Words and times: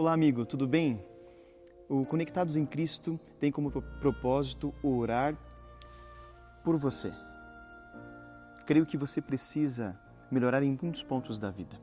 Olá, 0.00 0.14
amigo, 0.14 0.46
tudo 0.46 0.66
bem? 0.66 0.98
O 1.86 2.06
Conectados 2.06 2.56
em 2.56 2.64
Cristo 2.64 3.20
tem 3.38 3.52
como 3.52 3.70
propósito 3.70 4.72
orar 4.82 5.36
por 6.64 6.78
você. 6.78 7.12
Creio 8.64 8.86
que 8.86 8.96
você 8.96 9.20
precisa 9.20 9.94
melhorar 10.30 10.62
em 10.62 10.78
muitos 10.82 11.02
pontos 11.02 11.38
da 11.38 11.50
vida. 11.50 11.78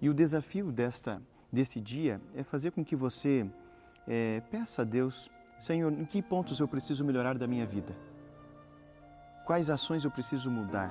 E 0.00 0.08
o 0.08 0.14
desafio 0.14 0.72
desta, 0.72 1.20
deste 1.52 1.78
dia 1.78 2.18
é 2.34 2.42
fazer 2.42 2.70
com 2.70 2.82
que 2.82 2.96
você 2.96 3.46
é, 4.08 4.40
peça 4.50 4.80
a 4.80 4.84
Deus, 4.86 5.30
Senhor, 5.58 5.92
em 5.92 6.06
que 6.06 6.22
pontos 6.22 6.58
eu 6.58 6.66
preciso 6.66 7.04
melhorar 7.04 7.36
da 7.36 7.46
minha 7.46 7.66
vida? 7.66 7.94
Quais 9.44 9.68
ações 9.68 10.06
eu 10.06 10.10
preciso 10.10 10.50
mudar? 10.50 10.90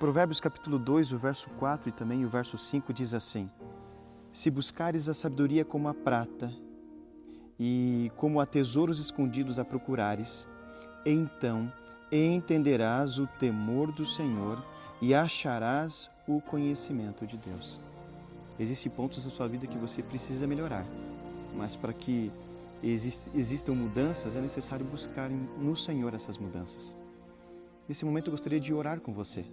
Provérbios 0.00 0.40
capítulo 0.40 0.80
2, 0.80 1.12
o 1.12 1.16
verso 1.16 1.48
4 1.60 1.90
e 1.90 1.92
também 1.92 2.24
o 2.24 2.28
verso 2.28 2.58
5 2.58 2.92
diz 2.92 3.14
assim: 3.14 3.48
Se 4.36 4.50
buscares 4.50 5.08
a 5.08 5.14
sabedoria 5.14 5.64
como 5.64 5.88
a 5.88 5.94
prata 5.94 6.52
e 7.58 8.12
como 8.16 8.38
a 8.38 8.44
tesouros 8.44 9.00
escondidos 9.00 9.58
a 9.58 9.64
procurares, 9.64 10.46
então 11.06 11.72
entenderás 12.12 13.18
o 13.18 13.26
temor 13.26 13.90
do 13.92 14.04
Senhor 14.04 14.62
e 15.00 15.14
acharás 15.14 16.10
o 16.28 16.38
conhecimento 16.42 17.26
de 17.26 17.38
Deus. 17.38 17.80
Existem 18.60 18.92
pontos 18.92 19.24
na 19.24 19.30
sua 19.30 19.48
vida 19.48 19.66
que 19.66 19.78
você 19.78 20.02
precisa 20.02 20.46
melhorar, 20.46 20.84
mas 21.54 21.74
para 21.74 21.94
que 21.94 22.30
existam 22.82 23.72
mudanças 23.72 24.36
é 24.36 24.40
necessário 24.42 24.84
buscar 24.84 25.30
no 25.30 25.74
Senhor 25.74 26.12
essas 26.12 26.36
mudanças. 26.36 26.94
Nesse 27.88 28.04
momento 28.04 28.26
eu 28.26 28.32
gostaria 28.32 28.60
de 28.60 28.74
orar 28.74 29.00
com 29.00 29.14
você 29.14 29.46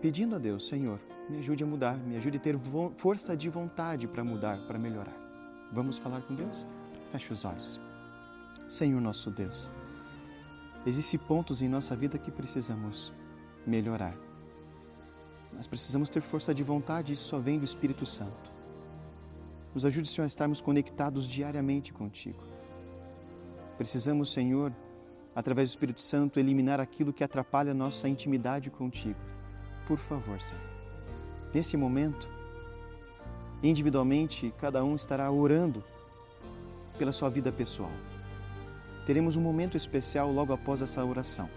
pedindo 0.00 0.36
a 0.36 0.38
Deus, 0.38 0.68
Senhor, 0.68 1.00
me 1.28 1.38
ajude 1.38 1.62
a 1.62 1.66
mudar, 1.66 1.96
me 1.96 2.16
ajude 2.16 2.38
a 2.38 2.40
ter 2.40 2.58
força 2.96 3.36
de 3.36 3.48
vontade 3.48 4.06
para 4.06 4.24
mudar, 4.24 4.58
para 4.66 4.78
melhorar. 4.78 5.14
Vamos 5.72 5.98
falar 5.98 6.22
com 6.22 6.34
Deus? 6.34 6.66
Feche 7.12 7.32
os 7.32 7.44
olhos. 7.44 7.80
Senhor 8.66 9.00
nosso 9.00 9.30
Deus, 9.30 9.70
existem 10.86 11.18
pontos 11.18 11.62
em 11.62 11.68
nossa 11.68 11.96
vida 11.96 12.18
que 12.18 12.30
precisamos 12.30 13.12
melhorar. 13.66 14.14
Nós 15.52 15.66
precisamos 15.66 16.10
ter 16.10 16.20
força 16.20 16.54
de 16.54 16.62
vontade 16.62 17.12
isso 17.12 17.24
só 17.24 17.38
vem 17.38 17.58
do 17.58 17.64
Espírito 17.64 18.04
Santo. 18.04 18.52
Nos 19.74 19.84
ajude, 19.84 20.08
Senhor, 20.08 20.24
a 20.24 20.26
estarmos 20.26 20.60
conectados 20.60 21.26
diariamente 21.26 21.92
contigo. 21.92 22.42
Precisamos, 23.76 24.32
Senhor, 24.32 24.72
através 25.34 25.68
do 25.68 25.72
Espírito 25.72 26.02
Santo, 26.02 26.38
eliminar 26.38 26.80
aquilo 26.80 27.12
que 27.12 27.24
atrapalha 27.24 27.70
a 27.70 27.74
nossa 27.74 28.08
intimidade 28.08 28.70
contigo 28.70 29.18
por 29.88 29.98
favor, 29.98 30.38
Senhor. 30.38 30.77
Nesse 31.52 31.76
momento, 31.76 32.28
individualmente, 33.62 34.52
cada 34.58 34.84
um 34.84 34.94
estará 34.94 35.30
orando 35.30 35.82
pela 36.98 37.12
sua 37.12 37.30
vida 37.30 37.50
pessoal. 37.50 37.90
Teremos 39.06 39.36
um 39.36 39.40
momento 39.40 39.76
especial 39.76 40.30
logo 40.30 40.52
após 40.52 40.82
essa 40.82 41.02
oração. 41.04 41.48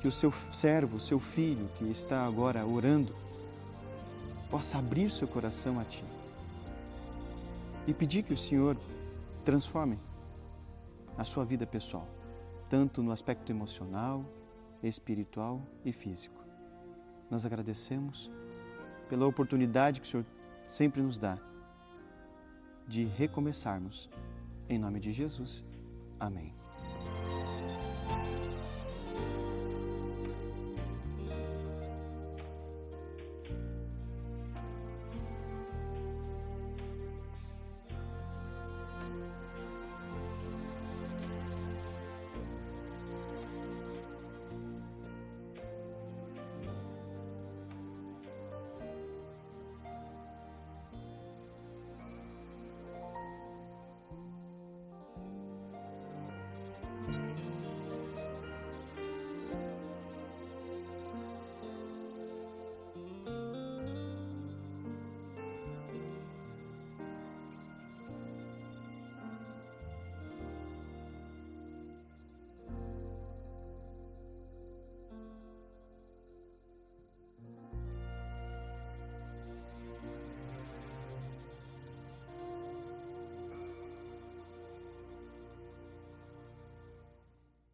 Que 0.00 0.08
o 0.08 0.12
seu 0.12 0.32
servo, 0.52 0.96
o 0.96 1.00
seu 1.00 1.20
filho 1.20 1.68
que 1.76 1.84
está 1.90 2.24
agora 2.24 2.66
orando, 2.66 3.14
possa 4.50 4.78
abrir 4.78 5.10
seu 5.10 5.28
coração 5.28 5.78
a 5.78 5.84
Ti 5.84 6.04
e 7.86 7.94
pedir 7.94 8.22
que 8.22 8.32
o 8.32 8.38
Senhor 8.38 8.76
transforme 9.44 9.98
a 11.16 11.24
sua 11.24 11.44
vida 11.44 11.66
pessoal, 11.66 12.06
tanto 12.68 13.02
no 13.02 13.12
aspecto 13.12 13.50
emocional, 13.50 14.24
espiritual 14.82 15.62
e 15.84 15.92
físico. 15.92 16.47
Nós 17.30 17.44
agradecemos 17.44 18.30
pela 19.08 19.26
oportunidade 19.26 20.00
que 20.00 20.06
o 20.06 20.10
Senhor 20.10 20.26
sempre 20.66 21.02
nos 21.02 21.18
dá 21.18 21.38
de 22.86 23.04
recomeçarmos. 23.04 24.08
Em 24.68 24.78
nome 24.78 25.00
de 25.00 25.12
Jesus. 25.12 25.64
Amém. 26.18 26.57